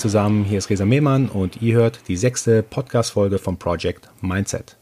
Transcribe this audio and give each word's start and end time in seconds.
Zusammen, 0.00 0.46
hier 0.46 0.56
ist 0.56 0.70
Resa 0.70 0.86
Mehmann 0.86 1.28
und 1.28 1.60
ihr 1.60 1.74
hört 1.74 2.08
die 2.08 2.16
sechste 2.16 2.62
Podcast-Folge 2.62 3.38
vom 3.38 3.58
Project 3.58 4.08
Mindset. 4.22 4.78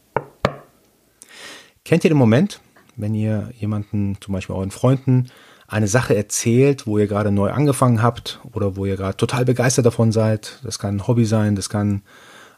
Kennt 1.83 2.05
ihr 2.05 2.09
den 2.09 2.17
Moment, 2.17 2.61
wenn 2.95 3.13
ihr 3.13 3.51
jemanden, 3.59 4.15
zum 4.21 4.33
Beispiel 4.33 4.55
euren 4.55 4.71
Freunden, 4.71 5.29
eine 5.67 5.89
Sache 5.89 6.15
erzählt, 6.15 6.87
wo 6.87 6.97
ihr 6.97 7.07
gerade 7.07 7.31
neu 7.31 7.51
angefangen 7.51 8.01
habt 8.01 8.39
oder 8.53 8.77
wo 8.77 8.85
ihr 8.85 8.95
gerade 8.95 9.17
total 9.17 9.43
begeistert 9.43 9.85
davon 9.85 10.13
seid? 10.13 10.57
Das 10.63 10.79
kann 10.79 10.95
ein 10.95 11.07
Hobby 11.07 11.25
sein, 11.25 11.57
das 11.57 11.67
kann 11.67 12.03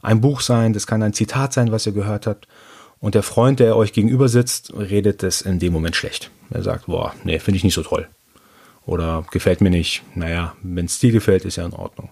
ein 0.04 0.22
Buch 0.22 0.41
sein, 0.41 0.73
das 0.73 0.86
kann 0.86 1.02
ein 1.02 1.14
Zitat 1.14 1.54
sein, 1.54 1.72
was 1.72 1.88
ihr 1.88 1.94
gehört 1.94 2.28
habt. 2.28 2.48
Und 3.00 3.16
der 3.16 3.23
Freund, 3.23 3.59
der 3.59 3.76
euch 3.76 3.91
gegenüber 3.91 4.28
sitzt, 4.28 4.72
redet 4.76 5.23
es 5.23 5.41
in 5.41 5.58
dem 5.58 5.73
Moment 5.73 5.96
schlecht. 5.96 6.30
Er 6.52 6.62
sagt, 6.62 6.86
boah, 6.86 7.16
nee, 7.23 7.40
finde 7.40 7.58
ich 7.58 7.64
nicht 7.64 7.73
so 7.73 7.82
toll. 7.82 8.08
Oder 8.86 9.26
gefällt 9.32 9.62
mir 9.62 9.72
nicht. 9.72 10.04
Naja, 10.14 10.54
wenn 10.62 10.86
es 10.86 11.00
dir 11.00 11.12
gefällt, 11.12 11.44
ist 11.44 11.55
ja 11.55 11.66
in 11.66 11.73
Ordnung. 11.73 12.12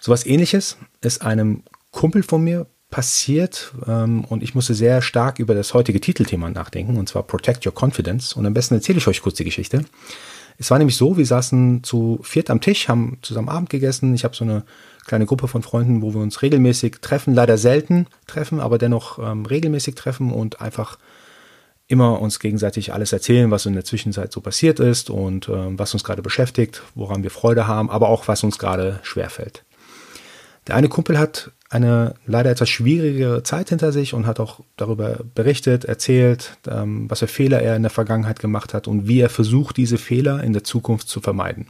Sowas 0.00 0.26
ähnliches 0.26 0.76
ist 1.00 1.22
einem 1.22 1.62
Kumpel 1.90 2.22
von 2.22 2.42
mir 2.42 2.66
passiert 2.90 3.72
ähm, 3.86 4.24
und 4.24 4.42
ich 4.42 4.54
musste 4.54 4.74
sehr 4.74 5.02
stark 5.02 5.38
über 5.38 5.54
das 5.54 5.74
heutige 5.74 6.00
Titelthema 6.00 6.48
nachdenken, 6.48 6.96
und 6.96 7.08
zwar 7.08 7.22
Protect 7.22 7.66
Your 7.66 7.74
Confidence. 7.78 8.32
Und 8.32 8.46
am 8.46 8.54
besten 8.54 8.74
erzähle 8.74 8.98
ich 8.98 9.06
euch 9.06 9.20
kurz 9.20 9.36
die 9.36 9.44
Geschichte. 9.44 9.84
Es 10.56 10.70
war 10.70 10.78
nämlich 10.78 10.96
so, 10.96 11.16
wir 11.16 11.26
saßen 11.26 11.84
zu 11.84 12.18
viert 12.22 12.50
am 12.50 12.60
Tisch, 12.60 12.88
haben 12.88 13.18
zusammen 13.22 13.48
Abend 13.48 13.70
gegessen. 13.70 14.14
Ich 14.14 14.24
habe 14.24 14.34
so 14.34 14.44
eine 14.44 14.64
kleine 15.06 15.26
Gruppe 15.26 15.48
von 15.48 15.62
Freunden, 15.62 16.02
wo 16.02 16.14
wir 16.14 16.20
uns 16.20 16.42
regelmäßig 16.42 16.96
treffen, 17.00 17.32
leider 17.32 17.58
selten 17.58 18.06
treffen, 18.26 18.58
aber 18.58 18.78
dennoch 18.78 19.18
ähm, 19.18 19.46
regelmäßig 19.46 19.94
treffen 19.94 20.32
und 20.32 20.60
einfach 20.60 20.98
immer 21.86 22.20
uns 22.20 22.40
gegenseitig 22.40 22.92
alles 22.92 23.12
erzählen, 23.12 23.50
was 23.50 23.66
in 23.66 23.72
der 23.74 23.84
Zwischenzeit 23.84 24.32
so 24.32 24.40
passiert 24.40 24.80
ist 24.80 25.10
und 25.10 25.48
äh, 25.48 25.78
was 25.78 25.94
uns 25.94 26.04
gerade 26.04 26.22
beschäftigt, 26.22 26.82
woran 26.94 27.22
wir 27.22 27.30
Freude 27.30 27.66
haben, 27.66 27.88
aber 27.88 28.08
auch 28.08 28.28
was 28.28 28.42
uns 28.42 28.58
gerade 28.58 29.00
schwerfällt. 29.02 29.64
Der 30.68 30.76
eine 30.76 30.88
Kumpel 30.88 31.18
hat 31.18 31.50
eine 31.70 32.14
leider 32.26 32.50
etwas 32.50 32.68
schwierige 32.68 33.42
Zeit 33.42 33.70
hinter 33.70 33.90
sich 33.90 34.14
und 34.14 34.26
hat 34.26 34.38
auch 34.38 34.60
darüber 34.76 35.18
berichtet, 35.34 35.84
erzählt, 35.84 36.56
ähm, 36.66 37.10
was 37.10 37.20
für 37.20 37.26
Fehler 37.26 37.60
er 37.60 37.76
in 37.76 37.82
der 37.82 37.90
Vergangenheit 37.90 38.38
gemacht 38.38 38.74
hat 38.74 38.86
und 38.86 39.08
wie 39.08 39.20
er 39.20 39.30
versucht, 39.30 39.76
diese 39.76 39.98
Fehler 39.98 40.42
in 40.42 40.52
der 40.52 40.64
Zukunft 40.64 41.08
zu 41.08 41.20
vermeiden. 41.20 41.68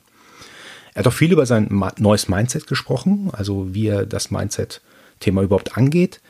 Er 0.95 1.01
hat 1.01 1.07
auch 1.07 1.13
viel 1.17 1.33
über 1.33 1.47
sein 1.47 1.69
neues 1.99 2.29
Mindset 2.29 2.67
gesprochen, 2.67 3.31
also 3.33 3.73
wie 3.73 3.87
er 3.87 4.05
das 4.05 4.31
Mindset-Thema 4.31 5.43
überhaupt 5.43 5.77
angeht. 5.77 6.21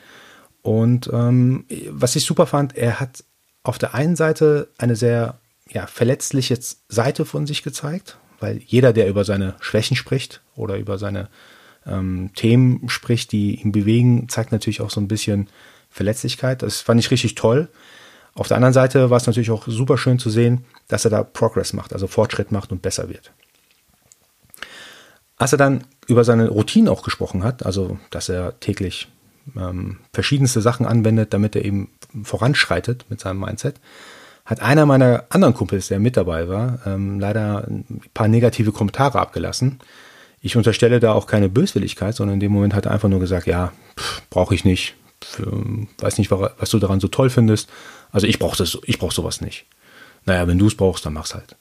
Und 0.61 1.09
ähm, 1.11 1.65
was 1.89 2.15
ich 2.15 2.25
super 2.25 2.45
fand, 2.45 2.77
er 2.77 2.99
hat 2.99 3.23
auf 3.63 3.77
der 3.79 3.95
einen 3.95 4.15
Seite 4.15 4.67
eine 4.77 4.95
sehr 4.95 5.39
ja, 5.71 5.87
verletzliche 5.87 6.57
Seite 6.87 7.25
von 7.25 7.47
sich 7.47 7.63
gezeigt, 7.63 8.17
weil 8.39 8.61
jeder, 8.65 8.93
der 8.93 9.09
über 9.09 9.25
seine 9.25 9.55
Schwächen 9.59 9.95
spricht 9.95 10.41
oder 10.55 10.77
über 10.77 10.97
seine 10.97 11.29
ähm, 11.89 12.31
Themen 12.35 12.89
spricht, 12.89 13.31
die 13.31 13.61
ihn 13.61 13.71
bewegen, 13.71 14.29
zeigt 14.29 14.51
natürlich 14.51 14.81
auch 14.81 14.89
so 14.89 15.01
ein 15.01 15.07
bisschen 15.07 15.47
Verletzlichkeit. 15.89 16.61
Das 16.61 16.81
fand 16.81 16.99
ich 16.99 17.11
richtig 17.11 17.35
toll. 17.35 17.69
Auf 18.35 18.47
der 18.47 18.57
anderen 18.57 18.73
Seite 18.73 19.09
war 19.09 19.17
es 19.17 19.27
natürlich 19.27 19.51
auch 19.51 19.67
super 19.67 19.97
schön 19.97 20.19
zu 20.19 20.29
sehen, 20.29 20.65
dass 20.87 21.05
er 21.05 21.11
da 21.11 21.23
Progress 21.23 21.73
macht, 21.73 21.93
also 21.93 22.07
Fortschritt 22.07 22.51
macht 22.51 22.71
und 22.71 22.81
besser 22.81 23.09
wird. 23.09 23.31
Als 25.37 25.51
er 25.51 25.57
dann 25.57 25.83
über 26.07 26.23
seine 26.23 26.49
Routine 26.49 26.91
auch 26.91 27.01
gesprochen 27.01 27.43
hat, 27.43 27.65
also 27.65 27.99
dass 28.11 28.29
er 28.29 28.59
täglich 28.59 29.07
ähm, 29.55 29.99
verschiedenste 30.13 30.61
Sachen 30.61 30.85
anwendet, 30.85 31.33
damit 31.33 31.55
er 31.55 31.65
eben 31.65 31.89
voranschreitet 32.23 33.05
mit 33.09 33.19
seinem 33.19 33.39
Mindset, 33.39 33.79
hat 34.45 34.61
einer 34.61 34.85
meiner 34.85 35.25
anderen 35.29 35.53
Kumpels, 35.53 35.87
der 35.87 35.99
mit 35.99 36.17
dabei 36.17 36.47
war, 36.47 36.79
ähm, 36.85 37.19
leider 37.19 37.67
ein 37.67 38.01
paar 38.13 38.27
negative 38.27 38.71
Kommentare 38.71 39.19
abgelassen. 39.19 39.79
Ich 40.41 40.55
unterstelle 40.55 40.99
da 40.99 41.13
auch 41.13 41.27
keine 41.27 41.49
Böswilligkeit, 41.49 42.15
sondern 42.15 42.35
in 42.35 42.39
dem 42.39 42.51
Moment 42.51 42.73
hat 42.73 42.85
er 42.85 42.91
einfach 42.91 43.09
nur 43.09 43.19
gesagt, 43.19 43.47
ja, 43.47 43.73
brauche 44.29 44.55
ich 44.55 44.63
nicht, 44.63 44.95
für, 45.21 45.51
weiß 45.99 46.17
nicht, 46.17 46.31
was 46.31 46.69
du 46.69 46.79
daran 46.79 46.99
so 46.99 47.07
toll 47.07 47.29
findest. 47.29 47.69
Also 48.11 48.25
ich 48.25 48.39
brauche 48.39 48.57
das, 48.57 48.77
sowas 49.11 49.41
nicht. 49.41 49.65
Naja, 50.25 50.47
wenn 50.47 50.57
du 50.57 50.67
es 50.67 50.75
brauchst, 50.75 51.05
dann 51.05 51.13
mach's 51.13 51.33
halt. 51.33 51.55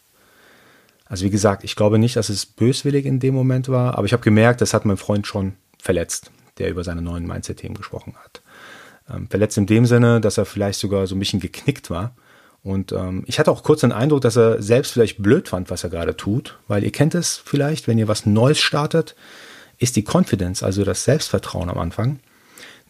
Also 1.06 1.24
wie 1.24 1.30
gesagt, 1.30 1.64
ich 1.64 1.74
glaube 1.74 1.98
nicht, 1.98 2.16
dass 2.16 2.28
es 2.28 2.46
böswillig 2.46 3.06
in 3.06 3.18
dem 3.18 3.34
Moment 3.34 3.68
war, 3.68 3.96
aber 3.96 4.06
ich 4.06 4.12
habe 4.12 4.22
gemerkt, 4.22 4.60
das 4.60 4.74
hat 4.74 4.84
mein 4.84 4.96
Freund 4.96 5.26
schon 5.26 5.54
verletzt 5.78 6.30
der 6.58 6.70
über 6.70 6.84
seine 6.84 7.02
neuen 7.02 7.26
Mindset-Themen 7.26 7.76
gesprochen 7.76 8.14
hat. 8.22 8.42
Ähm, 9.10 9.28
verletzt 9.28 9.56
in 9.58 9.66
dem 9.66 9.86
Sinne, 9.86 10.20
dass 10.20 10.38
er 10.38 10.44
vielleicht 10.44 10.78
sogar 10.78 11.06
so 11.06 11.14
ein 11.14 11.18
bisschen 11.18 11.40
geknickt 11.40 11.90
war. 11.90 12.14
Und 12.62 12.92
ähm, 12.92 13.24
ich 13.26 13.38
hatte 13.38 13.50
auch 13.50 13.62
kurz 13.62 13.80
den 13.80 13.92
Eindruck, 13.92 14.20
dass 14.20 14.36
er 14.36 14.60
selbst 14.60 14.92
vielleicht 14.92 15.22
blöd 15.22 15.48
fand, 15.48 15.70
was 15.70 15.84
er 15.84 15.90
gerade 15.90 16.16
tut, 16.16 16.58
weil 16.66 16.84
ihr 16.84 16.92
kennt 16.92 17.14
es 17.14 17.40
vielleicht, 17.42 17.86
wenn 17.86 17.98
ihr 17.98 18.08
was 18.08 18.26
Neues 18.26 18.60
startet, 18.60 19.14
ist 19.78 19.96
die 19.96 20.04
Confidence, 20.04 20.62
also 20.62 20.84
das 20.84 21.04
Selbstvertrauen 21.04 21.70
am 21.70 21.78
Anfang, 21.78 22.18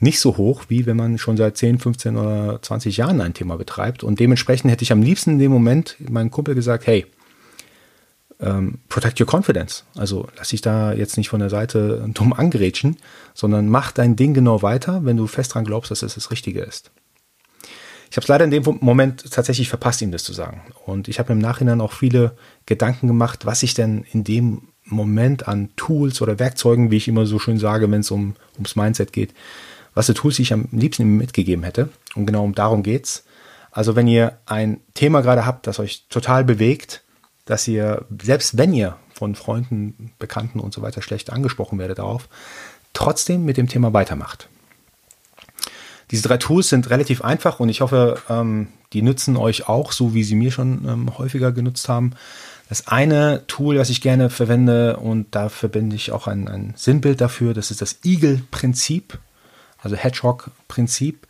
nicht 0.00 0.20
so 0.20 0.36
hoch, 0.36 0.64
wie 0.68 0.86
wenn 0.86 0.96
man 0.96 1.18
schon 1.18 1.36
seit 1.36 1.56
10, 1.56 1.80
15 1.80 2.16
oder 2.16 2.62
20 2.62 2.96
Jahren 2.96 3.20
ein 3.20 3.34
Thema 3.34 3.56
betreibt. 3.56 4.04
Und 4.04 4.20
dementsprechend 4.20 4.70
hätte 4.70 4.84
ich 4.84 4.92
am 4.92 5.02
liebsten 5.02 5.32
in 5.32 5.38
dem 5.38 5.52
Moment 5.52 5.96
meinem 5.98 6.30
Kumpel 6.30 6.54
gesagt, 6.54 6.86
hey, 6.86 7.04
ähm, 8.40 8.78
protect 8.88 9.20
your 9.20 9.26
confidence. 9.26 9.84
Also 9.96 10.28
lass 10.36 10.50
dich 10.50 10.60
da 10.60 10.92
jetzt 10.92 11.16
nicht 11.16 11.28
von 11.28 11.40
der 11.40 11.50
Seite 11.50 12.08
dumm 12.14 12.32
angerätschen, 12.32 12.96
sondern 13.34 13.68
mach 13.68 13.92
dein 13.92 14.16
Ding 14.16 14.34
genau 14.34 14.62
weiter, 14.62 15.04
wenn 15.04 15.16
du 15.16 15.26
fest 15.26 15.54
dran 15.54 15.64
glaubst, 15.64 15.90
dass 15.90 16.02
es 16.02 16.14
das 16.14 16.30
Richtige 16.30 16.60
ist. 16.60 16.90
Ich 18.10 18.16
habe 18.16 18.24
es 18.24 18.28
leider 18.28 18.44
in 18.44 18.50
dem 18.50 18.62
Moment 18.80 19.30
tatsächlich 19.30 19.68
verpasst, 19.68 20.00
ihm 20.00 20.12
das 20.12 20.24
zu 20.24 20.32
sagen. 20.32 20.62
Und 20.86 21.08
ich 21.08 21.18
habe 21.18 21.32
im 21.32 21.38
Nachhinein 21.38 21.80
auch 21.80 21.92
viele 21.92 22.36
Gedanken 22.66 23.06
gemacht, 23.06 23.44
was 23.46 23.62
ich 23.62 23.74
denn 23.74 24.04
in 24.12 24.24
dem 24.24 24.62
Moment 24.84 25.48
an 25.48 25.70
Tools 25.76 26.22
oder 26.22 26.38
Werkzeugen, 26.38 26.90
wie 26.90 26.96
ich 26.96 27.08
immer 27.08 27.26
so 27.26 27.38
schön 27.38 27.58
sage, 27.58 27.90
wenn 27.90 28.00
es 28.00 28.10
um, 28.10 28.36
ums 28.54 28.76
Mindset 28.76 29.12
geht, 29.12 29.34
was 29.94 30.06
für 30.06 30.14
Tools 30.14 30.38
ich 30.38 30.52
am 30.52 30.68
liebsten 30.72 31.02
ihm 31.02 31.18
mitgegeben 31.18 31.64
hätte. 31.64 31.90
Und 32.14 32.26
genau 32.26 32.48
darum 32.54 32.82
geht's. 32.82 33.24
Also 33.70 33.96
wenn 33.96 34.08
ihr 34.08 34.38
ein 34.46 34.80
Thema 34.94 35.20
gerade 35.20 35.44
habt, 35.44 35.66
das 35.66 35.78
euch 35.78 36.06
total 36.08 36.44
bewegt, 36.44 37.02
dass 37.44 37.68
ihr, 37.68 38.04
selbst 38.22 38.56
wenn 38.56 38.72
ihr 38.72 38.96
von 39.12 39.34
Freunden, 39.34 40.12
Bekannten 40.18 40.60
und 40.60 40.72
so 40.72 40.80
weiter 40.80 41.02
schlecht 41.02 41.30
angesprochen 41.30 41.78
werdet 41.78 41.98
darauf, 41.98 42.28
trotzdem 42.92 43.44
mit 43.44 43.56
dem 43.56 43.68
Thema 43.68 43.92
weitermacht. 43.92 44.48
Diese 46.10 46.26
drei 46.26 46.38
Tools 46.38 46.68
sind 46.68 46.90
relativ 46.90 47.22
einfach 47.22 47.60
und 47.60 47.68
ich 47.68 47.80
hoffe, 47.80 48.18
ähm, 48.28 48.68
die 48.92 49.02
nützen 49.02 49.36
euch 49.36 49.68
auch, 49.68 49.92
so 49.92 50.14
wie 50.14 50.24
sie 50.24 50.34
mir 50.34 50.50
schon 50.50 50.86
ähm, 50.88 51.18
häufiger 51.18 51.52
genutzt 51.52 51.88
haben. 51.88 52.12
Das 52.68 52.88
eine 52.88 53.46
Tool, 53.46 53.76
das 53.76 53.90
ich 53.90 54.00
gerne 54.00 54.30
verwende 54.30 54.96
und 54.96 55.34
da 55.34 55.48
verbinde 55.48 55.96
ich 55.96 56.12
auch 56.12 56.26
ein, 56.26 56.48
ein 56.48 56.74
Sinnbild 56.76 57.20
dafür, 57.20 57.54
das 57.54 57.70
ist 57.70 57.82
das 57.82 58.00
Eagle-Prinzip, 58.04 59.18
also 59.82 59.96
Hedgehog-Prinzip. 59.96 61.26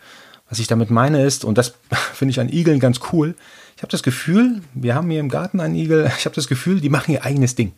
Was 0.50 0.60
ich 0.60 0.66
damit 0.66 0.90
meine 0.90 1.24
ist, 1.24 1.44
und 1.44 1.58
das 1.58 1.74
finde 2.14 2.30
ich 2.30 2.40
an 2.40 2.48
Igeln 2.48 2.80
ganz 2.80 3.00
cool, 3.12 3.34
ich 3.76 3.82
habe 3.82 3.90
das 3.90 4.02
Gefühl, 4.02 4.62
wir 4.74 4.94
haben 4.94 5.10
hier 5.10 5.20
im 5.20 5.28
Garten 5.28 5.60
einen 5.60 5.74
Igel, 5.74 6.10
ich 6.18 6.24
habe 6.24 6.34
das 6.34 6.48
Gefühl, 6.48 6.80
die 6.80 6.88
machen 6.88 7.12
ihr 7.12 7.24
eigenes 7.24 7.54
Ding. 7.54 7.72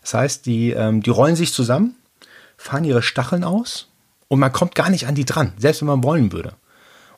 Das 0.00 0.14
heißt, 0.14 0.46
die, 0.46 0.70
ähm, 0.70 1.02
die 1.02 1.10
rollen 1.10 1.36
sich 1.36 1.52
zusammen, 1.52 1.94
fahren 2.56 2.84
ihre 2.84 3.02
Stacheln 3.02 3.44
aus 3.44 3.89
und 4.30 4.38
man 4.38 4.52
kommt 4.52 4.76
gar 4.76 4.90
nicht 4.90 5.08
an 5.08 5.16
die 5.16 5.24
dran, 5.24 5.52
selbst 5.58 5.82
wenn 5.82 5.88
man 5.88 6.04
wollen 6.04 6.32
würde. 6.32 6.54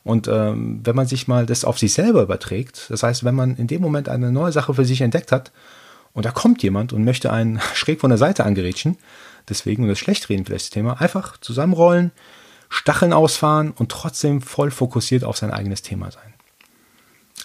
Und 0.03 0.27
ähm, 0.27 0.81
wenn 0.83 0.95
man 0.95 1.05
sich 1.05 1.27
mal 1.27 1.45
das 1.45 1.63
auf 1.63 1.77
sich 1.77 1.93
selber 1.93 2.23
überträgt, 2.23 2.87
das 2.89 3.03
heißt, 3.03 3.23
wenn 3.23 3.35
man 3.35 3.55
in 3.55 3.67
dem 3.67 3.81
Moment 3.81 4.09
eine 4.09 4.31
neue 4.31 4.51
Sache 4.51 4.73
für 4.73 4.83
sich 4.83 4.99
entdeckt 4.99 5.31
hat 5.31 5.51
und 6.13 6.25
da 6.25 6.31
kommt 6.31 6.63
jemand 6.63 6.91
und 6.91 7.05
möchte 7.05 7.31
einen 7.31 7.61
schräg 7.75 8.01
von 8.01 8.09
der 8.09 8.17
Seite 8.17 8.43
angerätschen, 8.43 8.97
deswegen 9.47 9.87
das 9.87 9.99
Schlechtreden 9.99 10.43
vielleicht 10.43 10.65
das 10.65 10.69
Thema, 10.71 10.99
einfach 10.99 11.37
zusammenrollen, 11.37 12.11
Stacheln 12.67 13.13
ausfahren 13.13 13.71
und 13.77 13.91
trotzdem 13.91 14.41
voll 14.41 14.71
fokussiert 14.71 15.23
auf 15.23 15.37
sein 15.37 15.51
eigenes 15.51 15.83
Thema 15.83 16.09
sein. 16.09 16.33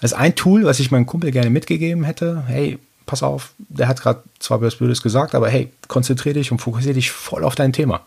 Das 0.01 0.13
ist 0.13 0.19
ein 0.19 0.35
Tool, 0.35 0.65
was 0.65 0.81
ich 0.81 0.91
meinem 0.91 1.05
Kumpel 1.05 1.31
gerne 1.31 1.51
mitgegeben 1.51 2.05
hätte. 2.05 2.45
Hey, 2.47 2.79
pass 3.05 3.23
auf, 3.23 3.53
der 3.59 3.87
hat 3.87 4.01
gerade 4.01 4.23
zwar 4.39 4.63
was 4.63 4.77
Blödes 4.77 5.03
gesagt, 5.03 5.35
aber 5.35 5.51
hey, 5.51 5.71
konzentriere 5.89 6.37
dich 6.37 6.51
und 6.51 6.61
fokussiere 6.61 6.95
dich 6.95 7.11
voll 7.11 7.45
auf 7.45 7.55
dein 7.55 7.75
Thema. 7.75 8.07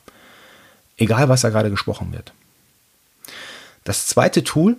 Egal, 1.01 1.29
was 1.29 1.41
da 1.41 1.49
gerade 1.49 1.71
gesprochen 1.71 2.13
wird. 2.13 2.31
Das 3.83 4.05
zweite 4.05 4.43
Tool, 4.43 4.77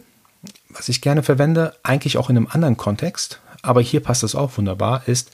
was 0.68 0.88
ich 0.88 1.00
gerne 1.00 1.24
verwende, 1.24 1.74
eigentlich 1.82 2.16
auch 2.16 2.30
in 2.30 2.36
einem 2.36 2.46
anderen 2.48 2.76
Kontext, 2.76 3.40
aber 3.60 3.80
hier 3.80 3.98
passt 3.98 4.22
es 4.22 4.36
auch 4.36 4.56
wunderbar, 4.56 5.02
ist, 5.06 5.32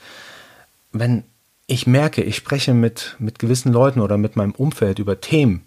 wenn 0.91 1.23
ich 1.67 1.85
merke, 1.85 2.23
ich 2.23 2.35
spreche 2.35 2.73
mit, 2.73 3.15
mit 3.19 3.37
gewissen 3.37 3.71
Leuten 3.71 4.01
oder 4.01 4.17
mit 4.17 4.35
meinem 4.35 4.53
Umfeld 4.53 4.97
über 4.97 5.21
Themen, 5.21 5.63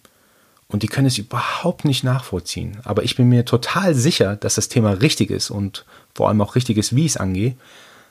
und 0.66 0.82
die 0.82 0.88
können 0.88 1.06
es 1.06 1.18
überhaupt 1.18 1.84
nicht 1.84 2.02
nachvollziehen. 2.02 2.78
Aber 2.82 3.04
ich 3.04 3.14
bin 3.14 3.28
mir 3.28 3.44
total 3.44 3.94
sicher, 3.94 4.36
dass 4.36 4.54
das 4.54 4.68
Thema 4.68 4.90
richtig 4.92 5.30
ist 5.30 5.50
und 5.50 5.84
vor 6.14 6.28
allem 6.28 6.40
auch 6.40 6.54
richtig 6.56 6.78
ist, 6.78 6.96
wie 6.96 7.04
ich 7.04 7.12
es 7.12 7.16
angehe. 7.18 7.56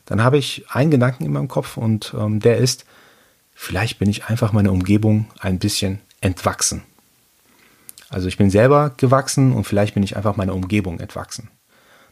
Dann 0.05 0.23
habe 0.23 0.37
ich 0.37 0.63
einen 0.69 0.91
Gedanken 0.91 1.25
in 1.25 1.33
meinem 1.33 1.47
Kopf 1.47 1.75
und 1.75 2.13
ähm, 2.15 2.39
der 2.39 2.57
ist, 2.57 2.85
vielleicht 3.55 3.97
bin 3.97 4.09
ich 4.09 4.25
einfach 4.25 4.53
meiner 4.53 4.71
Umgebung 4.71 5.25
ein 5.39 5.57
bisschen 5.57 6.01
entwachsen. 6.21 6.83
Also 8.11 8.27
ich 8.27 8.37
bin 8.37 8.49
selber 8.49 8.91
gewachsen 8.97 9.53
und 9.53 9.63
vielleicht 9.63 9.93
bin 9.93 10.03
ich 10.03 10.17
einfach 10.17 10.35
meiner 10.35 10.53
Umgebung 10.53 10.99
entwachsen. 10.99 11.49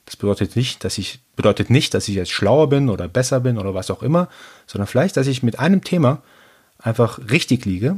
Das 0.06 0.16
bedeutet 0.16 0.56
nicht, 0.56 0.84
dass 0.84 0.98
ich 0.98 1.20
bedeutet 1.36 1.70
nicht, 1.70 1.94
dass 1.94 2.08
ich 2.08 2.16
jetzt 2.16 2.32
schlauer 2.32 2.70
bin 2.70 2.90
oder 2.90 3.08
besser 3.08 3.42
bin 3.42 3.58
oder 3.58 3.76
was 3.76 3.92
auch 3.92 4.02
immer, 4.02 4.30
sondern 4.66 4.88
vielleicht, 4.88 5.18
dass 5.18 5.28
ich 5.28 5.44
mit 5.44 5.60
einem 5.60 5.84
Thema 5.84 6.24
einfach 6.80 7.20
richtig 7.30 7.66
liege 7.66 7.98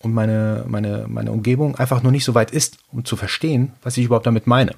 und 0.00 0.14
meine, 0.14 0.64
meine, 0.66 1.06
meine 1.08 1.30
Umgebung 1.30 1.76
einfach 1.76 2.02
noch 2.02 2.10
nicht 2.10 2.24
so 2.24 2.34
weit 2.34 2.50
ist, 2.50 2.78
um 2.90 3.04
zu 3.04 3.16
verstehen, 3.16 3.72
was 3.82 3.96
ich 3.98 4.06
überhaupt 4.06 4.26
damit 4.26 4.46
meine. 4.46 4.74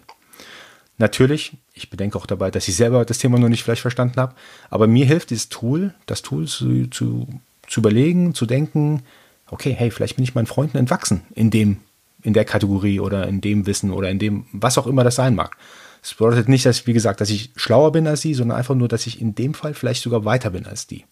Natürlich, 0.99 1.57
ich 1.75 1.91
bedenke 1.91 2.19
auch 2.19 2.27
dabei, 2.27 2.51
dass 2.51 2.69
ich 2.69 2.77
selber 2.77 3.05
das 3.05 3.19
Thema 3.19 3.39
noch 3.39 3.49
nicht 3.49 3.63
vielleicht 3.63 3.83
verstanden 3.83 4.21
habe, 4.21 4.35
aber 4.69 4.87
mir 4.87 5.07
hilft 5.07 5.31
dieses 5.31 5.49
Tool, 5.49 5.95
das 6.07 6.23
Tool 6.23 6.47
zu, 6.47 6.89
zu, 6.89 7.29
zu 7.69 7.81
überlegen, 7.81 8.35
zu 8.35 8.47
denken, 8.47 9.03
okay, 9.49 9.73
hey, 9.73 9.91
vielleicht 9.91 10.17
bin 10.17 10.25
ich 10.25 10.35
meinen 10.35 10.47
Freunden 10.47 10.77
entwachsen 10.77 11.23
in 11.35 11.51
dem, 11.51 11.81
in 12.25 12.33
der 12.33 12.45
Kategorie 12.45 12.99
oder 12.99 13.29
in 13.29 13.41
dem 13.41 13.67
Wissen 13.67 13.93
oder 13.93 14.11
in 14.11 14.19
dem, 14.19 14.47
was 14.51 14.79
auch 14.79 14.87
immer 14.87 15.05
das 15.05 15.15
sein 15.15 15.35
mag. 15.35 15.57
Das 16.01 16.15
bedeutet 16.15 16.49
nicht, 16.49 16.67
dass, 16.67 16.87
wie 16.87 16.93
gesagt, 16.93 17.21
dass 17.21 17.31
ich 17.31 17.53
schlauer 17.55 17.93
bin 17.93 18.07
als 18.07 18.23
sie, 18.23 18.35
sondern 18.35 18.59
einfach 18.59 18.75
nur, 18.75 18.89
dass 18.89 19.07
ich 19.07 19.21
in 19.21 19.35
dem 19.35 19.55
Fall 19.55 19.75
vielleicht 19.75 20.03
sogar 20.03 20.25
weiter 20.25 20.51
bin 20.51 20.67
als 20.67 20.87
die. 20.87 21.05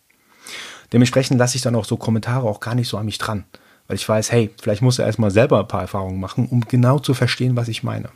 Dementsprechend 0.92 1.38
lasse 1.38 1.56
ich 1.56 1.62
dann 1.62 1.74
auch 1.74 1.84
so 1.84 1.96
Kommentare 1.96 2.48
auch 2.48 2.60
gar 2.60 2.74
nicht 2.74 2.88
so 2.88 2.96
an 2.96 3.06
mich 3.06 3.18
dran, 3.18 3.44
weil 3.86 3.96
ich 3.96 4.08
weiß, 4.08 4.32
hey, 4.32 4.50
vielleicht 4.60 4.82
muss 4.82 4.98
er 4.98 5.06
erstmal 5.06 5.30
selber 5.30 5.60
ein 5.60 5.68
paar 5.68 5.82
Erfahrungen 5.82 6.20
machen, 6.20 6.48
um 6.48 6.62
genau 6.62 6.98
zu 6.98 7.14
verstehen, 7.14 7.56
was 7.56 7.68
ich 7.68 7.82
meine. 7.82 8.10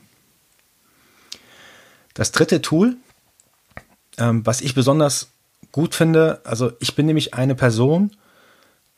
Das 2.15 2.33
dritte 2.33 2.63
Tool, 2.63 2.97
ähm, 4.19 4.45
was 4.45 4.63
ich 4.63 4.75
besonders 4.75 5.33
gut 5.71 5.95
finde, 5.95 6.41
also 6.45 6.73
ich 6.81 6.95
bin 6.95 7.05
nämlich 7.05 7.35
eine 7.35 7.55
Person, 7.55 8.11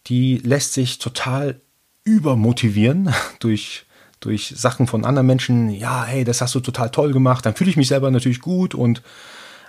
die 0.07 0.39
lässt 0.39 0.73
sich 0.73 0.99
total 0.99 1.61
übermotivieren 2.05 3.13
durch, 3.41 3.87
durch 4.21 4.55
Sachen 4.57 4.87
von 4.87 5.05
anderen 5.05 5.27
Menschen. 5.27 5.71
Ja, 5.71 6.05
hey, 6.05 6.25
das 6.25 6.41
hast 6.41 6.55
du 6.55 6.61
total 6.61 6.91
toll 6.91 7.13
gemacht. 7.13 7.47
Dann 7.47 7.55
fühle 7.55 7.71
ich 7.71 7.77
mich 7.77 7.89
selber 7.89 8.11
natürlich 8.11 8.41
gut 8.41 8.75
und 8.75 9.03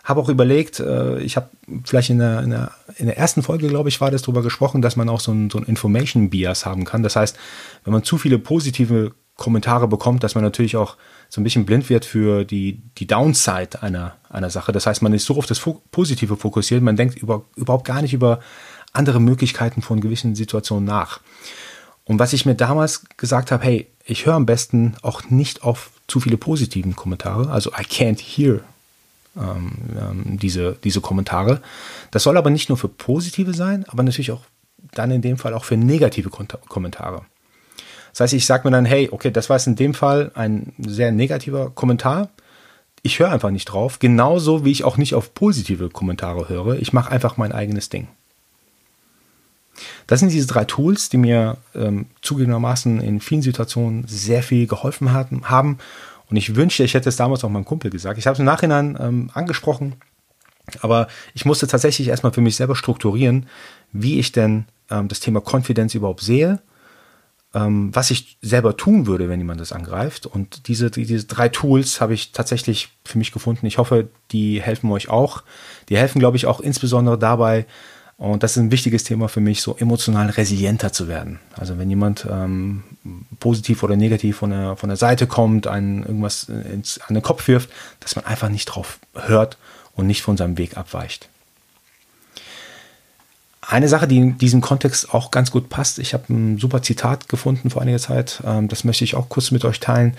habe 0.04 0.22
auch 0.22 0.30
überlegt, 0.30 0.80
äh, 0.80 1.20
ich 1.20 1.36
habe 1.36 1.50
vielleicht 1.84 2.10
in 2.10 2.20
der, 2.20 2.42
in, 2.42 2.50
der, 2.50 2.72
in 2.98 3.06
der 3.06 3.18
ersten 3.18 3.44
Folge, 3.44 3.68
glaube 3.68 3.90
ich, 3.90 4.02
war 4.02 4.12
das 4.12 4.24
darüber 4.24 4.42
gesprochen, 4.42 4.82
dass 4.82 4.96
man 4.96 5.10
auch 5.10 5.20
so 5.20 5.32
ein, 5.32 5.50
so 5.50 5.60
ein 5.60 5.66
Information 5.66 6.30
Bias 6.30 6.66
haben 6.66 6.86
kann. 6.86 7.04
Das 7.04 7.16
heißt, 7.16 7.38
wenn 7.84 7.94
man 7.94 8.04
zu 8.04 8.18
viele 8.18 8.40
positive 8.40 9.12
Kommentare 9.36 9.88
bekommt, 9.88 10.24
dass 10.24 10.36
man 10.36 10.44
natürlich 10.44 10.76
auch 10.76 10.98
so 11.30 11.40
ein 11.40 11.44
bisschen 11.44 11.66
blind 11.66 11.90
wird 11.90 12.06
für 12.06 12.44
die, 12.44 12.82
die 12.98 13.08
Downside 13.08 13.82
einer, 13.82 14.16
einer 14.30 14.50
Sache. 14.50 14.72
Das 14.72 14.86
heißt, 14.86 15.02
man 15.02 15.14
ist 15.14 15.26
so 15.26 15.38
auf 15.38 15.46
das 15.46 15.62
Positive 15.92 16.38
fokussiert, 16.38 16.82
man 16.82 16.96
denkt 16.96 17.18
über, 17.18 17.46
überhaupt 17.56 17.86
gar 17.86 18.02
nicht 18.02 18.14
über 18.14 18.40
andere 18.92 19.20
Möglichkeiten 19.20 19.82
von 19.82 20.02
gewissen 20.02 20.36
Situationen 20.36 20.86
nach. 20.86 21.22
Und 22.04 22.20
was 22.20 22.34
ich 22.34 22.46
mir 22.46 22.56
damals 22.56 23.04
gesagt 23.18 23.52
habe, 23.52 23.64
hey, 23.64 23.88
ich 24.10 24.26
höre 24.26 24.34
am 24.36 24.46
besten 24.46 24.96
auch 25.02 25.30
nicht 25.30 25.64
auf 25.64 25.92
zu 26.08 26.20
viele 26.20 26.38
positiven 26.38 26.96
Kommentare. 26.96 27.50
Also 27.50 27.72
I 27.72 27.84
can't 27.84 28.20
hear 28.20 28.62
ähm, 29.38 29.72
ähm, 30.00 30.40
diese, 30.40 30.78
diese 30.84 31.02
Kommentare. 31.02 31.62
Das 32.12 32.24
soll 32.24 32.38
aber 32.38 32.50
nicht 32.50 32.70
nur 32.70 32.78
für 32.78 32.88
positive 32.88 33.54
sein, 33.54 33.86
aber 33.88 34.04
natürlich 34.04 34.32
auch 34.32 34.42
dann 34.92 35.12
in 35.12 35.22
dem 35.22 35.38
Fall 35.38 35.54
auch 35.54 35.66
für 35.66 35.78
negative 35.78 36.30
Kommentare. 36.30 37.22
Das 38.12 38.22
heißt, 38.22 38.34
ich 38.34 38.46
sage 38.46 38.68
mir 38.68 38.72
dann, 38.72 38.86
hey, 38.86 39.10
okay, 39.12 39.32
das 39.32 39.50
war 39.50 39.58
jetzt 39.58 39.68
in 39.68 39.76
dem 39.76 39.94
Fall 39.94 40.32
ein 40.34 40.74
sehr 40.80 41.12
negativer 41.12 41.70
Kommentar. 41.70 42.30
Ich 43.04 43.20
höre 43.20 43.32
einfach 43.32 43.52
nicht 43.52 43.66
drauf, 43.66 44.00
genauso 44.00 44.66
wie 44.66 44.72
ich 44.72 44.84
auch 44.84 44.98
nicht 44.98 45.14
auf 45.14 45.34
positive 45.34 45.90
Kommentare 45.90 46.50
höre. 46.50 46.80
Ich 46.80 46.92
mache 46.92 47.12
einfach 47.12 47.38
mein 47.38 47.52
eigenes 47.52 47.90
Ding. 47.90 48.08
Das 50.10 50.20
sind 50.20 50.32
diese 50.32 50.48
drei 50.48 50.66
Tools, 50.66 51.10
die 51.10 51.18
mir 51.18 51.58
ähm, 51.76 52.08
zugegebenermaßen 52.22 53.00
in 53.00 53.22
vielen 53.22 53.44
Situationen 53.44 54.08
sehr 54.08 54.42
viel 54.42 54.66
geholfen 54.66 55.14
hatten, 55.14 55.50
haben. 55.50 55.78
Und 56.32 56.36
ich 56.36 56.56
wünschte, 56.56 56.84
ich 56.84 56.96
hätte 56.96 57.10
es 57.10 57.16
damals 57.16 57.44
auch 57.44 57.50
meinem 57.50 57.66
Kumpel 57.66 57.92
gesagt. 57.92 58.18
Ich 58.18 58.26
habe 58.26 58.34
es 58.34 58.40
im 58.40 58.46
Nachhinein 58.46 58.98
ähm, 59.00 59.30
angesprochen, 59.36 59.94
aber 60.82 61.08
ich 61.36 61.46
musste 61.46 61.68
tatsächlich 61.68 62.08
erstmal 62.08 62.34
für 62.34 62.42
mich 62.42 62.56
selber 62.56 62.76
strukturieren, 62.76 63.46
wie 63.92 64.20
ich 64.20 64.32
denn 64.32 64.66
ähm, 64.90 65.10
das 65.10 65.20
Thema 65.20 65.42
Konfidenz 65.42 65.94
überhaupt 65.94 66.22
sehe 66.22 66.60
ähm, 67.54 67.90
was 67.94 68.12
ich 68.12 68.38
selber 68.42 68.78
tun 68.78 69.08
würde, 69.08 69.28
wenn 69.28 69.40
jemand 69.40 69.60
das 69.60 69.72
angreift. 69.72 70.26
Und 70.26 70.68
diese, 70.68 70.92
diese 70.92 71.26
drei 71.26 71.50
Tools 71.50 72.00
habe 72.00 72.14
ich 72.14 72.32
tatsächlich 72.32 72.90
für 73.04 73.18
mich 73.18 73.32
gefunden. 73.32 73.66
Ich 73.66 73.78
hoffe, 73.78 74.10
die 74.32 74.62
helfen 74.62 74.92
euch 74.92 75.10
auch. 75.10 75.44
Die 75.90 75.98
helfen, 75.98 76.20
glaube 76.20 76.38
ich, 76.38 76.46
auch 76.46 76.60
insbesondere 76.60 77.18
dabei, 77.18 77.66
und 78.20 78.44
das 78.44 78.52
ist 78.52 78.58
ein 78.58 78.70
wichtiges 78.72 79.06
Thema 79.06 79.30
für 79.30 79.40
mich, 79.40 79.62
so 79.62 79.78
emotional 79.78 80.30
resilienter 80.30 80.92
zu 80.92 81.08
werden. 81.08 81.40
Also 81.56 81.78
wenn 81.78 81.90
jemand 81.90 82.28
ähm, 82.30 82.84
positiv 83.40 83.82
oder 83.82 83.96
negativ 83.96 84.38
von 84.38 84.50
der, 84.50 84.76
von 84.76 84.90
der 84.90 84.98
Seite 84.98 85.26
kommt, 85.26 85.68
einen 85.68 86.04
irgendwas 86.04 86.50
ins, 86.50 87.00
an 87.00 87.14
den 87.14 87.24
Kopf 87.24 87.48
wirft, 87.48 87.70
dass 88.02 88.18
man 88.18 88.26
einfach 88.26 88.50
nicht 88.50 88.66
drauf 88.66 89.00
hört 89.14 89.58
und 89.96 90.06
nicht 90.06 90.22
von 90.22 90.36
seinem 90.36 90.58
Weg 90.58 90.76
abweicht. 90.76 91.30
Eine 93.62 93.88
Sache, 93.88 94.08
die 94.08 94.18
in 94.18 94.38
diesem 94.38 94.60
Kontext 94.60 95.14
auch 95.14 95.32
ganz 95.32 95.50
gut 95.50 95.70
passt, 95.70 95.98
ich 95.98 96.14
habe 96.14 96.26
ein 96.28 96.58
super 96.58 96.82
Zitat 96.82 97.30
gefunden 97.30 97.70
vor 97.70 97.82
einiger 97.82 98.00
Zeit, 98.00 98.44
ähm, 98.46 98.68
das 98.68 98.84
möchte 98.84 99.06
ich 99.06 99.16
auch 99.16 99.30
kurz 99.30 99.52
mit 99.52 99.64
euch 99.64 99.80
teilen, 99.80 100.18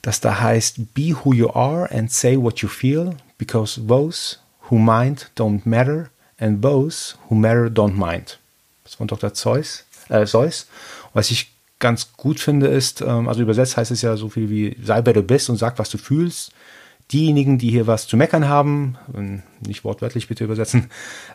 das 0.00 0.20
da 0.20 0.40
heißt, 0.40 0.94
Be 0.94 1.16
who 1.24 1.32
you 1.32 1.50
are 1.50 1.90
and 1.90 2.12
say 2.12 2.40
what 2.40 2.60
you 2.60 2.68
feel, 2.68 3.16
because 3.36 3.84
those 3.84 4.36
who 4.70 4.78
mind 4.78 5.32
don't 5.36 5.62
matter 5.64 6.11
and 6.42 6.62
those 6.62 7.16
who 7.28 7.34
matter 7.34 7.66
don't 7.66 7.94
mind. 7.94 8.38
Das 8.84 8.94
von 8.96 9.06
Dr. 9.06 9.32
Zeus. 9.34 9.84
Äh, 10.08 10.26
Zeus. 10.26 10.66
Was 11.14 11.30
ich 11.30 11.52
ganz 11.78 12.12
gut 12.16 12.40
finde 12.40 12.66
ist, 12.66 13.00
ähm, 13.00 13.28
also 13.28 13.42
übersetzt 13.42 13.76
heißt 13.76 13.90
es 13.90 14.02
ja 14.02 14.16
so 14.16 14.28
viel 14.28 14.50
wie, 14.50 14.76
sei 14.82 15.00
wer 15.04 15.12
du 15.12 15.22
bist 15.22 15.48
und 15.50 15.56
sag, 15.56 15.78
was 15.78 15.90
du 15.90 15.98
fühlst 15.98 16.52
diejenigen, 17.12 17.58
die 17.58 17.70
hier 17.70 17.86
was 17.86 18.06
zu 18.06 18.16
meckern 18.16 18.48
haben, 18.48 18.96
nicht 19.60 19.84
wortwörtlich 19.84 20.28
bitte 20.28 20.44
übersetzen, 20.44 20.90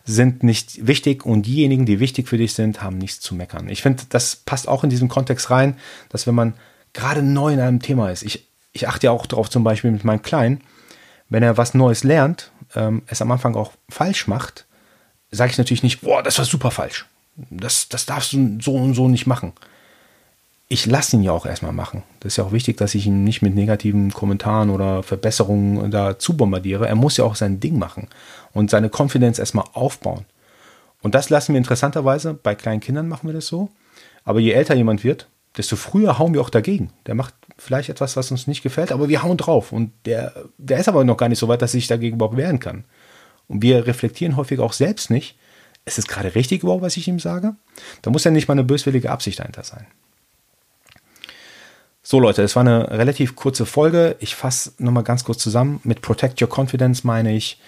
sind 0.06 0.44
nicht 0.44 0.88
wichtig 0.88 1.26
und 1.26 1.46
diejenigen, 1.46 1.86
die 1.86 2.00
wichtig 2.00 2.28
für 2.28 2.38
dich 2.38 2.54
sind, 2.54 2.82
haben 2.82 2.98
nichts 2.98 3.20
zu 3.20 3.36
meckern. 3.36 3.70
Ich 3.70 3.82
finde, 3.82 4.04
das 4.10 4.36
passt 4.36 4.68
auch 4.68 4.84
in 4.84 4.90
diesen 4.90 5.08
Kontext 5.08 5.50
rein, 5.50 5.78
dass 6.10 6.28
wenn 6.28 6.36
man 6.36 6.54
gerade 6.94 7.22
neu 7.22 7.54
in 7.54 7.60
einem 7.60 7.82
Thema 7.82 8.10
ist, 8.10 8.24
ich, 8.24 8.48
ich 8.74 8.88
achte 8.88 9.08
ja 9.08 9.12
auch 9.12 9.26
darauf 9.26 9.50
zum 9.50 9.64
Beispiel 9.64 9.92
mit 9.92 10.04
meinem 10.04 10.22
Kleinen, 10.22 10.62
wenn 11.30 11.44
er 11.44 11.58
was 11.58 11.74
Neues 11.74 12.04
lernt, 12.04 12.52
ähm, 12.76 13.04
es 13.08 13.22
am 13.22 13.32
Anfang 13.32 13.56
auch 13.56 13.74
falsch 13.90 14.28
macht, 14.28 14.66
sage 15.32 15.52
ich 15.52 15.58
natürlich 15.58 15.84
nicht, 15.84 16.02
boah, 16.02 16.24
das 16.24 16.38
war 16.38 16.46
super 16.46 16.72
falsch. 16.72 17.06
Das, 17.50 17.90
das 17.90 18.06
darfst 18.06 18.34
du 18.34 18.58
so 18.62 18.76
und 18.76 18.94
so 18.94 19.08
nicht 19.08 19.28
machen 19.28 19.54
ich 20.70 20.86
lasse 20.86 21.16
ihn 21.16 21.24
ja 21.24 21.32
auch 21.32 21.46
erstmal 21.46 21.72
machen. 21.72 22.04
Das 22.20 22.34
ist 22.34 22.38
ja 22.38 22.44
auch 22.44 22.52
wichtig, 22.52 22.78
dass 22.78 22.96
ich 22.96 23.08
ihn 23.08 23.24
nicht 23.24 23.42
mit 23.42 23.56
negativen 23.56 24.12
Kommentaren 24.12 24.70
oder 24.70 25.02
Verbesserungen 25.02 25.90
dazu 25.92 26.36
bombardiere. 26.36 26.88
Er 26.88 26.96
muss 26.96 27.18
ja 27.18 27.24
auch 27.24 27.36
sein 27.36 27.60
Ding 27.60 27.80
machen 27.80 28.08
und 28.54 28.70
seine 28.70 28.90
Konfidenz 28.90 29.40
erstmal 29.40 29.66
aufbauen. 29.74 30.26
Und 31.02 31.16
das 31.16 31.30
lassen 31.30 31.54
wir 31.54 31.58
interessanterweise, 31.58 32.34
bei 32.34 32.54
kleinen 32.54 32.82
Kindern 32.82 33.08
machen 33.08 33.28
wir 33.28 33.34
das 33.34 33.48
so. 33.48 33.70
Aber 34.26 34.40
je 34.42 34.52
älter 34.52 34.76
jemand 34.76 35.06
wird, 35.06 35.28
desto 35.56 35.78
früher 35.78 36.20
hauen 36.20 36.34
wir 36.34 36.42
auch 36.42 36.50
dagegen. 36.50 36.92
Der 37.06 37.16
macht 37.16 37.34
vielleicht 37.58 37.88
etwas, 37.88 38.18
was 38.18 38.30
uns 38.32 38.46
nicht 38.46 38.62
gefällt, 38.62 38.92
aber 38.92 39.08
wir 39.08 39.24
hauen 39.24 39.38
drauf. 39.38 39.72
Und 39.72 39.94
der, 40.06 40.34
der 40.58 40.80
ist 40.80 40.90
aber 40.90 41.06
noch 41.06 41.18
gar 41.18 41.30
nicht 41.30 41.40
so 41.40 41.48
weit, 41.48 41.62
dass 41.62 41.72
sich 41.72 41.88
dagegen 41.88 42.18
überhaupt 42.18 42.36
wehren 42.36 42.60
kann. 42.60 42.84
Und 43.48 43.62
wir 43.62 43.88
reflektieren 43.88 44.36
häufig 44.36 44.60
auch 44.60 44.74
selbst 44.74 45.10
nicht, 45.10 45.38
ist 45.86 45.98
es 45.98 46.08
gerade 46.08 46.36
richtig 46.36 46.64
überhaupt, 46.64 46.84
was 46.84 46.98
ich 46.98 47.08
ihm 47.08 47.20
sage? 47.20 47.56
Da 48.02 48.12
muss 48.12 48.26
ja 48.26 48.32
nicht 48.32 48.48
mal 48.48 48.54
eine 48.54 48.66
böswillige 48.66 49.10
Absicht 49.10 49.40
dahinter 49.40 49.64
sein. 49.64 49.88
So 52.04 52.20
Leute, 52.20 52.42
es 52.42 52.56
war 52.56 52.62
eine 52.62 52.92
relativ 52.92 53.36
kurze 53.36 53.66
Folge. 53.66 54.16
Ich 54.20 54.36
fasse 54.36 54.74
nochmal 54.78 55.04
ganz 55.04 55.24
kurz 55.24 55.42
zusammen. 55.42 55.80
Mit 55.84 56.02
Protect 56.02 56.42
Your 56.42 56.50
Confidence 56.50 57.04
meine 57.04 57.36
ich, 57.36 57.60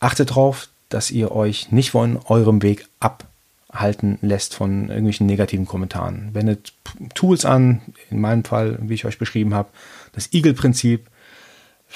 achtet 0.00 0.30
darauf, 0.30 0.68
dass 0.88 1.10
ihr 1.10 1.32
euch 1.32 1.72
nicht 1.72 1.90
von 1.90 2.18
eurem 2.26 2.62
Weg 2.62 2.88
abhalten 3.00 4.18
lässt 4.22 4.54
von 4.54 4.88
irgendwelchen 4.88 5.26
negativen 5.26 5.66
Kommentaren. 5.66 6.30
Wendet 6.34 6.72
Tools 7.14 7.44
an, 7.44 7.82
in 8.10 8.20
meinem 8.20 8.44
Fall, 8.44 8.78
wie 8.80 8.94
ich 8.94 9.04
euch 9.04 9.18
beschrieben 9.18 9.54
habe, 9.54 9.68
das 10.12 10.32
Eagle-Prinzip. 10.32 11.08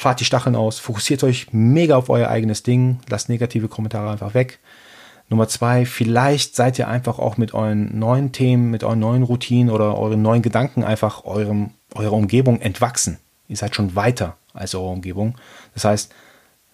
Fahrt 0.01 0.19
die 0.19 0.25
Stacheln 0.25 0.57
aus, 0.57 0.79
fokussiert 0.79 1.23
euch 1.25 1.49
mega 1.53 1.95
auf 1.95 2.09
euer 2.09 2.31
eigenes 2.31 2.63
Ding, 2.63 3.01
lasst 3.11 3.29
negative 3.29 3.69
Kommentare 3.69 4.11
einfach 4.11 4.33
weg. 4.33 4.59
Nummer 5.29 5.47
zwei, 5.47 5.85
vielleicht 5.85 6.57
seid 6.57 6.79
ihr 6.79 6.89
einfach 6.89 7.19
auch 7.19 7.37
mit 7.37 7.53
euren 7.53 7.99
neuen 7.99 8.33
Themen, 8.33 8.71
mit 8.71 8.83
euren 8.83 8.99
neuen 8.99 9.23
Routinen 9.23 9.69
oder 9.69 9.99
euren 9.99 10.23
neuen 10.23 10.41
Gedanken 10.41 10.85
einfach 10.85 11.27
eurem 11.27 11.75
eurer 11.95 12.15
Umgebung 12.15 12.63
entwachsen. 12.63 13.19
Ihr 13.47 13.59
seid 13.59 13.77
schon 13.77 13.95
weiter 13.95 14.39
als 14.55 14.75
eure 14.75 14.89
Umgebung. 14.89 15.37
Das 15.75 15.85
heißt, 15.85 16.15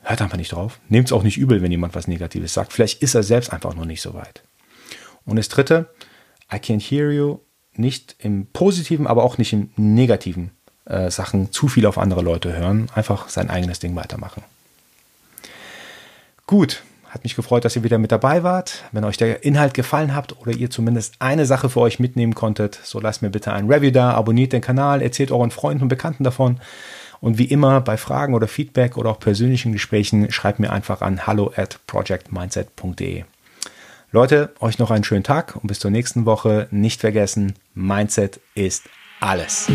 hört 0.03 0.23
einfach 0.23 0.39
nicht 0.39 0.53
drauf. 0.53 0.79
Nehmt 0.89 1.09
es 1.09 1.13
auch 1.13 1.25
nicht 1.25 1.37
übel, 1.37 1.63
wenn 1.63 1.73
jemand 1.73 1.97
was 1.97 2.07
Negatives 2.07 2.55
sagt. 2.55 2.73
Vielleicht 2.73 3.03
ist 3.03 3.17
er 3.17 3.25
selbst 3.25 3.53
einfach 3.53 3.75
noch 3.75 3.87
nicht 3.87 4.03
so 4.03 4.15
weit. 4.15 4.45
Und 5.25 5.35
das 5.35 5.49
dritte, 5.49 5.91
I 6.53 6.59
can't 6.59 6.81
hear 6.81 7.11
you, 7.11 7.41
nicht 7.75 8.15
im 8.21 8.47
positiven, 8.53 9.09
aber 9.09 9.25
auch 9.25 9.37
nicht 9.37 9.53
im 9.53 9.71
negativen 9.75 10.53
äh, 10.87 11.11
Sachen 11.11 11.53
zu 11.53 11.69
viel 11.69 11.87
auf 11.87 11.99
andere 11.99 12.23
Leute 12.23 12.57
hören. 12.57 12.89
Einfach 12.95 13.29
sein 13.29 13.51
eigenes 13.51 13.79
Ding 13.79 13.95
weitermachen. 13.97 14.43
Gut, 16.47 16.83
hat 17.09 17.25
mich 17.25 17.35
gefreut, 17.37 17.65
dass 17.65 17.77
ihr 17.77 17.83
wieder 17.83 17.99
mit 17.99 18.13
dabei 18.13 18.43
wart. 18.43 18.85
Wenn 18.93 19.05
euch 19.05 19.17
der 19.17 19.45
Inhalt 19.45 19.75
gefallen 19.75 20.15
hat 20.15 20.39
oder 20.41 20.53
ihr 20.53 20.71
zumindest 20.71 21.15
eine 21.19 21.47
Sache 21.47 21.69
für 21.69 21.81
euch 21.81 21.99
mitnehmen 21.99 22.35
konntet, 22.35 22.79
so 22.83 23.01
lasst 23.01 23.23
mir 23.23 23.31
bitte 23.31 23.53
ein 23.53 23.71
Review 23.71 23.91
da, 23.91 24.13
abonniert 24.13 24.53
den 24.53 24.61
Kanal, 24.61 25.03
erzählt 25.03 25.33
euren 25.33 25.51
Freunden 25.51 25.83
und 25.83 25.89
Bekannten 25.89 26.25
davon. 26.25 26.61
Und 27.21 27.39
wie 27.39 27.47
immer 27.47 27.81
bei 27.81 27.97
Fragen 27.97 28.35
oder 28.35 28.47
Feedback 28.47 28.97
oder 28.97 29.11
auch 29.11 29.19
persönlichen 29.19 29.73
Gesprächen 29.73 30.31
schreibt 30.31 30.61
mir 30.61 30.71
einfach 30.71 31.01
an 31.01 31.27
hallo 31.27 31.53
at 31.57 31.81
projectmindset.de. 31.87 33.25
Leute, 34.13 34.53
euch 34.61 34.79
noch 34.79 34.91
einen 34.91 35.05
schönen 35.05 35.25
Tag 35.25 35.57
und 35.57 35.67
bis 35.67 35.79
zur 35.79 35.91
nächsten 35.91 36.27
Woche. 36.27 36.69
Nicht 36.71 37.01
vergessen, 37.01 37.55
Mindset 37.75 38.41
ist 38.55 38.85
alles. 39.21 39.69